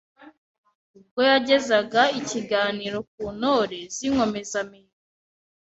Ubwo 0.97 1.21
yagezaga 1.31 2.01
ikiganiro 2.19 2.97
ku 3.11 3.23
Ntore 3.37 3.79
z’Inkomezamihigo 3.95 4.97